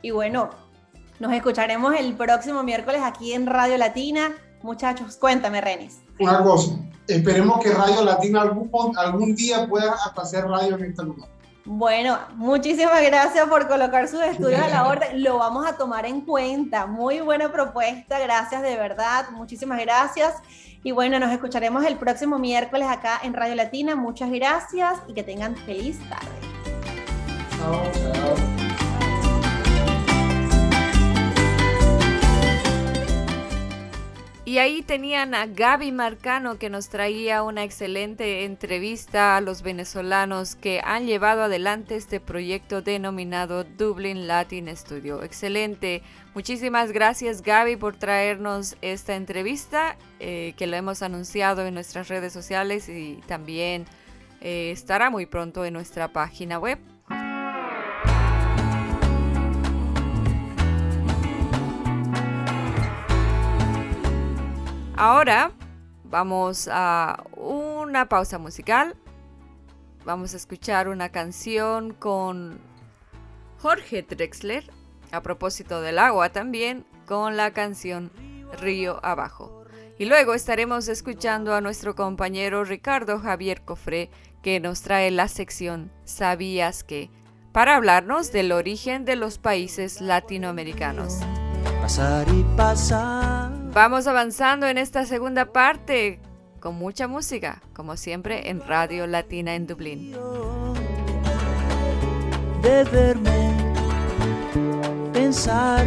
[0.00, 0.50] Y bueno,
[1.20, 4.32] nos escucharemos el próximo miércoles aquí en Radio Latina.
[4.62, 6.00] Muchachos, cuéntame, Renis.
[6.18, 6.72] Una cosa,
[7.06, 11.28] esperemos que Radio Latina algún, algún día pueda hacer radio en este lugar.
[11.66, 15.22] Bueno, muchísimas gracias por colocar sus estudios a la orden.
[15.22, 16.86] Lo vamos a tomar en cuenta.
[16.86, 18.18] Muy buena propuesta.
[18.18, 19.30] Gracias de verdad.
[19.30, 20.34] Muchísimas gracias.
[20.82, 23.94] Y bueno, nos escucharemos el próximo miércoles acá en Radio Latina.
[23.94, 26.26] Muchas gracias y que tengan feliz tarde.
[27.58, 28.59] Chao, chao.
[34.50, 40.56] Y ahí tenían a Gaby Marcano que nos traía una excelente entrevista a los venezolanos
[40.56, 45.22] que han llevado adelante este proyecto denominado Dublin Latin Studio.
[45.22, 46.02] Excelente.
[46.34, 52.32] Muchísimas gracias Gaby por traernos esta entrevista eh, que lo hemos anunciado en nuestras redes
[52.32, 53.84] sociales y también
[54.40, 56.80] eh, estará muy pronto en nuestra página web.
[65.00, 65.52] Ahora
[66.04, 68.94] vamos a una pausa musical.
[70.04, 72.60] Vamos a escuchar una canción con
[73.60, 74.70] Jorge Drexler,
[75.10, 78.12] a propósito del agua también, con la canción
[78.60, 79.64] Río Abajo.
[79.98, 84.10] Y luego estaremos escuchando a nuestro compañero Ricardo Javier Cofré,
[84.42, 87.08] que nos trae la sección ¿Sabías que?
[87.52, 91.20] para hablarnos del origen de los países latinoamericanos.
[91.80, 93.52] Pasar y pasar.
[93.72, 96.20] Vamos avanzando en esta segunda parte
[96.60, 100.12] con mucha música, como siempre en Radio Latina en Dublín.
[102.62, 103.54] de verme
[105.12, 105.86] pensar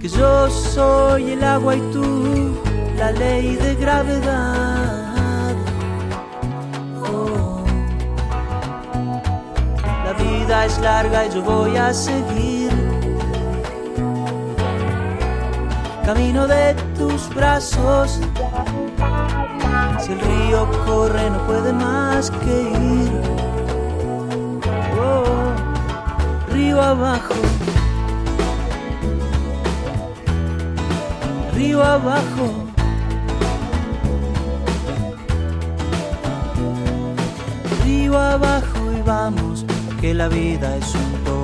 [0.00, 2.56] que yo soy el agua y tú
[2.96, 5.54] la ley de gravedad.
[7.10, 7.64] Oh.
[10.04, 12.85] La vida es larga y yo voy a seguir
[16.06, 18.20] camino de tus brazos.
[19.98, 22.62] Si el río corre no puede más que
[22.94, 23.12] ir.
[25.00, 27.34] Oh, río abajo,
[31.54, 32.46] río abajo.
[37.84, 39.66] Río abajo y vamos,
[40.00, 41.35] que la vida es un tobogán.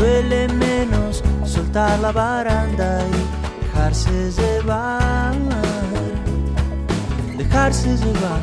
[0.00, 5.34] Duele menos soltar la baranda y dejarse llevar
[7.36, 8.40] dejarse llevar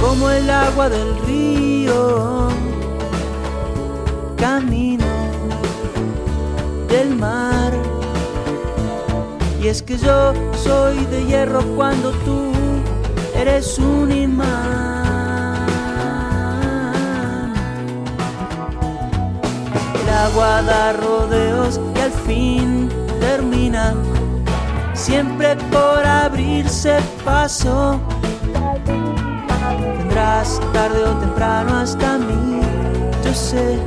[0.00, 2.48] como el agua del río,
[4.36, 5.06] camino
[6.88, 7.72] del mar.
[9.62, 12.52] Y es que yo soy de hierro cuando tú
[13.34, 14.85] eres un imán.
[20.24, 22.88] Agua da rodeos y al fin
[23.20, 23.94] termina
[24.94, 28.00] siempre por abrirse paso.
[29.98, 32.60] Vendrás tarde o temprano hasta mí.
[33.24, 33.78] Yo sé,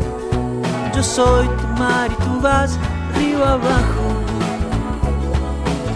[0.95, 2.77] yo soy tu mar y tú vas
[3.17, 4.05] río abajo.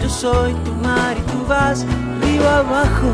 [0.02, 1.86] Yo soy tu mar y tú vas
[2.22, 3.10] río abajo.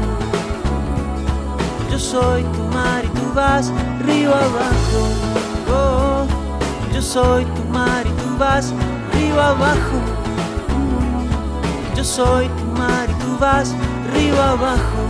[1.91, 3.73] Yo soy tu mar y tú vas
[4.07, 5.01] río abajo.
[5.73, 6.10] Oh,
[7.01, 8.75] yo soy tu mar y tú vas
[9.09, 9.99] arriba abajo.
[11.97, 13.75] Yo soy tu mar y tú vas
[14.11, 15.01] arriba abajo.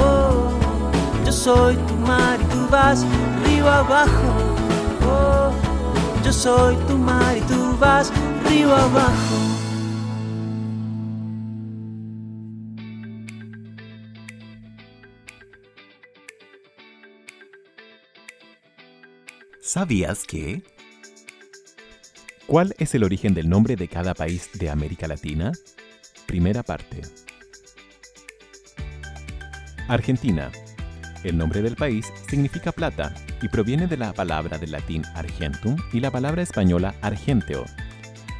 [0.00, 0.48] Oh,
[1.26, 3.04] yo soy tu mar y tú vas
[3.42, 4.32] arriba abajo.
[5.06, 5.52] Oh,
[6.24, 8.10] yo soy tu mar y tú vas
[8.46, 9.36] arriba abajo.
[19.60, 20.77] ¿Sabías que
[22.48, 25.52] ¿Cuál es el origen del nombre de cada país de América Latina?
[26.26, 27.02] Primera parte.
[29.86, 30.50] Argentina.
[31.24, 36.00] El nombre del país significa plata y proviene de la palabra del latín argentum y
[36.00, 37.66] la palabra española argenteo.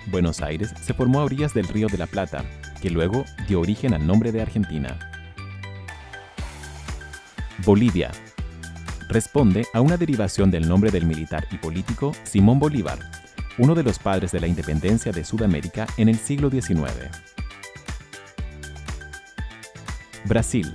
[0.06, 2.46] Buenos Aires se formó a orillas del río de la Plata,
[2.80, 4.98] que luego dio origen al nombre de Argentina.
[7.62, 8.10] Bolivia.
[9.10, 12.98] Responde a una derivación del nombre del militar y político Simón Bolívar,
[13.58, 16.92] uno de los padres de la independencia de Sudamérica en el siglo XIX.
[20.24, 20.72] Brasil.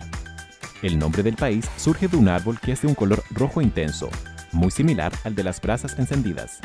[0.82, 4.10] El nombre del país surge de un árbol que es de un color rojo intenso,
[4.52, 6.60] muy similar al de las brasas encendidas.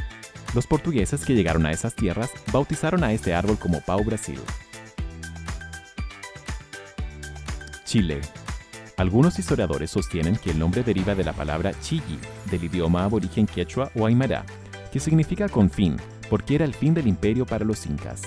[0.55, 4.41] Los portugueses que llegaron a esas tierras bautizaron a este árbol como Pau Brasil.
[7.85, 8.21] Chile.
[8.97, 12.19] Algunos historiadores sostienen que el nombre deriva de la palabra chigi,
[12.51, 14.45] del idioma aborigen quechua o aymara,
[14.93, 15.97] que significa con fin,
[16.31, 18.23] porque era el fin del imperio para los incas.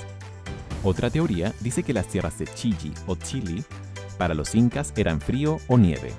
[0.83, 3.63] Otra teoría dice que las tierras de Chigi o Chili
[4.17, 6.11] para los incas eran frío o nieve.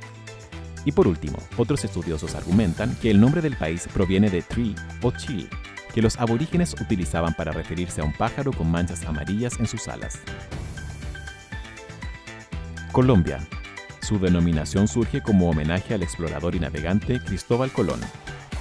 [0.85, 5.13] Y por último, otros estudiosos argumentan que el nombre del país proviene de tree o
[5.13, 5.49] chill,
[5.95, 10.19] que los aborígenes utilizaban para referirse a un pájaro con manchas amarillas en sus alas.
[12.91, 13.39] Colombia.
[14.01, 18.01] Su denominación surge como homenaje al explorador y navegante Cristóbal Colón.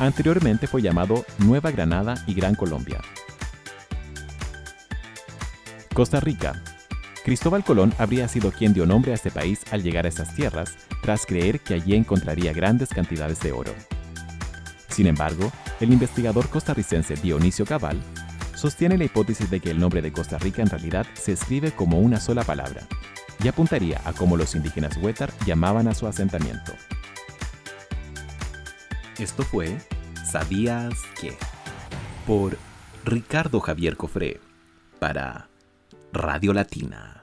[0.01, 2.99] Anteriormente fue llamado Nueva Granada y Gran Colombia.
[5.93, 6.63] Costa Rica.
[7.23, 10.75] Cristóbal Colón habría sido quien dio nombre a este país al llegar a esas tierras,
[11.03, 13.75] tras creer que allí encontraría grandes cantidades de oro.
[14.89, 18.01] Sin embargo, el investigador costarricense Dionisio Cabal
[18.55, 21.99] sostiene la hipótesis de que el nombre de Costa Rica en realidad se escribe como
[21.99, 22.87] una sola palabra,
[23.43, 26.73] y apuntaría a cómo los indígenas Huetar llamaban a su asentamiento.
[29.21, 29.77] Esto fue
[30.31, 31.37] ¿Sabías que?
[32.25, 32.57] por
[33.03, 34.39] Ricardo Javier Cofré
[34.97, 35.49] para
[36.13, 37.21] Radio Latina.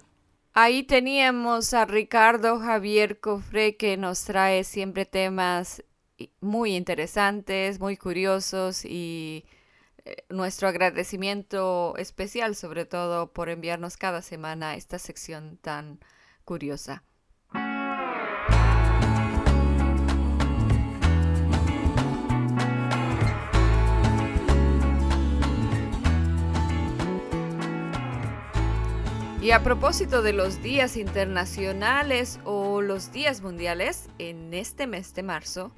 [0.53, 5.83] Ahí teníamos a Ricardo Javier Cofré que nos trae siempre temas
[6.43, 9.47] muy interesantes, muy curiosos y
[10.05, 15.99] eh, nuestro agradecimiento especial sobre todo por enviarnos cada semana esta sección tan
[16.45, 17.05] curiosa.
[29.41, 35.23] Y a propósito de los días internacionales o los días mundiales, en este mes de
[35.23, 35.71] marzo,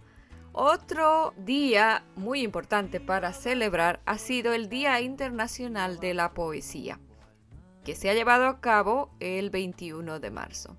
[0.53, 7.01] otro día muy importante para celebrar ha sido el Día Internacional de la Poesía,
[7.85, 10.77] que se ha llevado a cabo el 21 de marzo.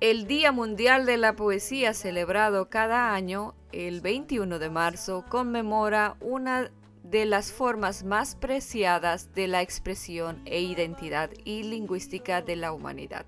[0.00, 6.72] El Día Mundial de la Poesía celebrado cada año, el 21 de marzo, conmemora una
[7.10, 13.24] de las formas más preciadas de la expresión e identidad y lingüística de la humanidad,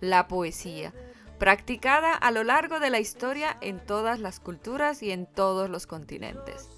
[0.00, 0.94] la poesía,
[1.38, 5.86] practicada a lo largo de la historia en todas las culturas y en todos los
[5.86, 6.70] continentes.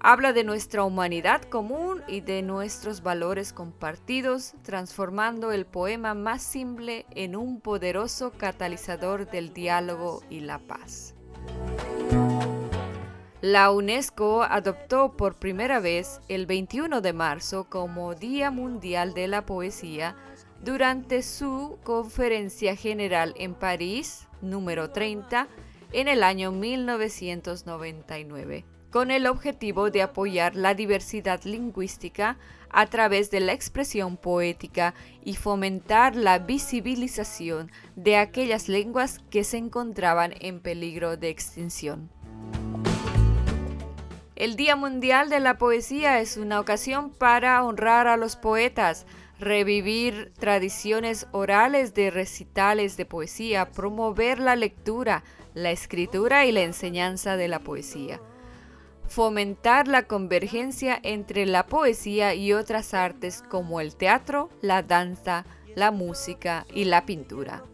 [0.00, 7.06] Habla de nuestra humanidad común y de nuestros valores compartidos, transformando el poema más simple
[7.10, 11.14] en un poderoso catalizador del diálogo y la paz.
[13.44, 19.44] La UNESCO adoptó por primera vez el 21 de marzo como Día Mundial de la
[19.44, 20.16] Poesía
[20.64, 25.46] durante su conferencia general en París, número 30,
[25.92, 32.38] en el año 1999, con el objetivo de apoyar la diversidad lingüística
[32.70, 39.58] a través de la expresión poética y fomentar la visibilización de aquellas lenguas que se
[39.58, 42.13] encontraban en peligro de extinción.
[44.44, 49.06] El Día Mundial de la Poesía es una ocasión para honrar a los poetas,
[49.40, 55.24] revivir tradiciones orales de recitales de poesía, promover la lectura,
[55.54, 58.20] la escritura y la enseñanza de la poesía,
[59.08, 65.90] fomentar la convergencia entre la poesía y otras artes como el teatro, la danza, la
[65.90, 67.64] música y la pintura,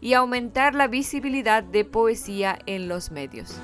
[0.00, 3.60] y aumentar la visibilidad de poesía en los medios.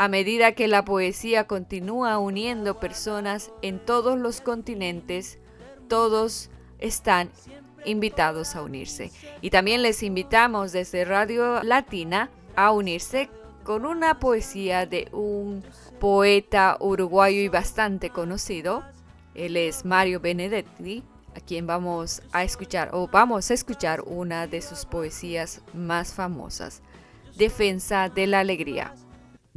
[0.00, 5.40] A medida que la poesía continúa uniendo personas en todos los continentes,
[5.88, 7.30] todos están
[7.84, 9.10] invitados a unirse.
[9.40, 13.28] Y también les invitamos desde Radio Latina a unirse
[13.64, 15.64] con una poesía de un
[15.98, 18.84] poeta uruguayo y bastante conocido.
[19.34, 21.02] Él es Mario Benedetti,
[21.34, 26.82] a quien vamos a escuchar o vamos a escuchar una de sus poesías más famosas,
[27.36, 28.94] Defensa de la Alegría.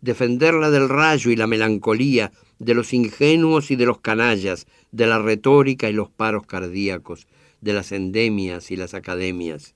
[0.00, 5.18] defenderla del rayo y la melancolía, de los ingenuos y de los canallas, de la
[5.18, 7.26] retórica y los paros cardíacos,
[7.60, 9.74] de las endemias y las academias.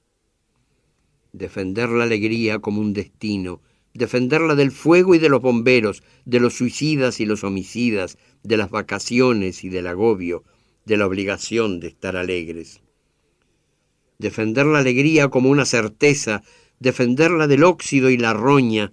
[1.33, 3.61] Defender la alegría como un destino,
[3.95, 8.71] defenderla del fuego y de los bomberos, de los suicidas y los homicidas, de las
[8.71, 10.45] vacaciones y del agobio,
[10.85, 12.81] de la obligación de estar alegres.
[14.19, 16.43] Defender la alegría como una certeza,
[16.81, 18.93] defenderla del óxido y la roña,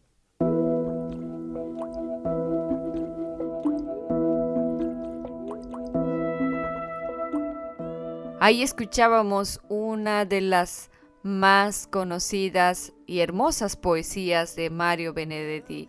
[8.43, 10.89] Ahí escuchábamos una de las
[11.21, 15.87] más conocidas y hermosas poesías de Mario Benedetti,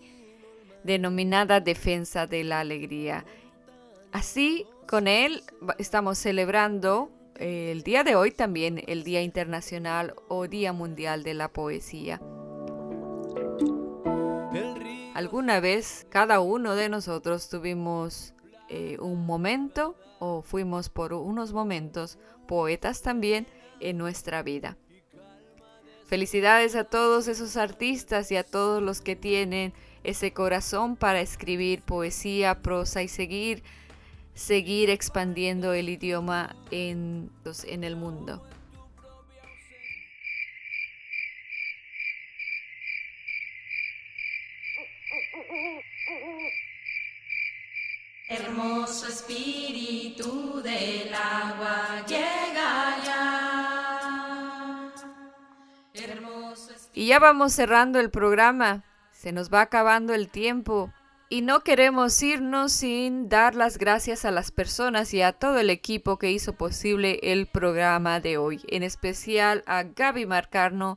[0.85, 3.25] denominada Defensa de la Alegría.
[4.13, 5.43] Así, con él
[5.79, 11.49] estamos celebrando el día de hoy también el Día Internacional o Día Mundial de la
[11.49, 12.21] Poesía.
[15.15, 18.35] Alguna vez cada uno de nosotros tuvimos
[18.69, 22.17] eh, un momento o fuimos por unos momentos
[22.47, 23.45] poetas también
[23.81, 24.77] en nuestra vida.
[26.07, 29.73] Felicidades a todos esos artistas y a todos los que tienen
[30.05, 33.65] ese corazón para escribir poesía, prosa y seguir
[34.33, 37.29] seguir expandiendo el idioma en,
[37.67, 38.41] en el mundo.
[48.33, 53.43] Hermoso espíritu del agua llega ya.
[56.95, 58.85] y ya vamos cerrando el programa.
[59.13, 60.91] Se nos va acabando el tiempo.
[61.29, 65.69] Y no queremos irnos sin dar las gracias a las personas y a todo el
[65.69, 70.97] equipo que hizo posible el programa de hoy, en especial a Gaby Marcarno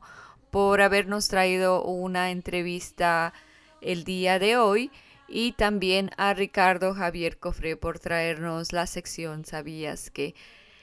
[0.50, 3.34] por habernos traído una entrevista
[3.82, 4.90] el día de hoy
[5.28, 10.34] y también a Ricardo Javier Cofre por traernos la sección ¿Sabías que?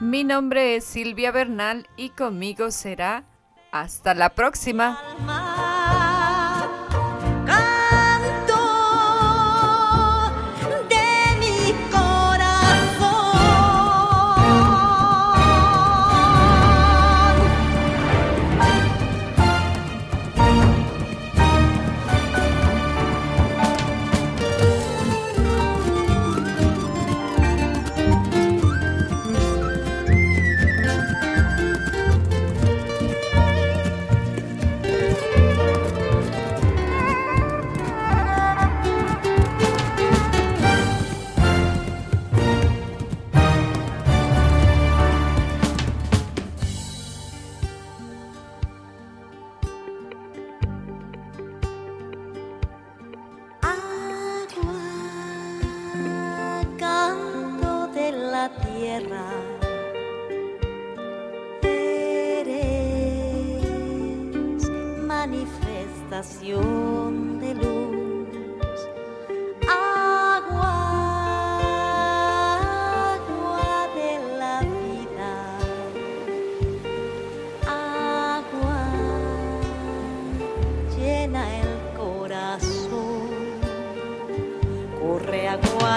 [0.00, 3.24] Mi nombre es Silvia Bernal y conmigo será
[3.70, 4.98] hasta la próxima.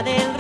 [0.04, 0.35] del